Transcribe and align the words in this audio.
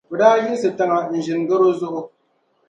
o 0.11 0.13
daa 0.19 0.35
yiɣisi 0.41 0.69
tiŋa 0.77 0.97
n-ʒini 1.09 1.47
garo 1.49 1.69
zuɣu. 1.79 2.01